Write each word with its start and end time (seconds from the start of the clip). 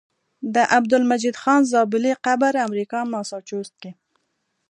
د 0.55 0.55
عبدالمجيد 0.77 1.35
خان 1.41 1.61
زابلي 1.71 2.13
قبر 2.25 2.53
امريکا 2.67 2.99
ماسوچست 3.11 3.73
کي 3.81 3.91